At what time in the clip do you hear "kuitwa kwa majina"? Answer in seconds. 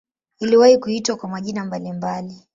0.77-1.65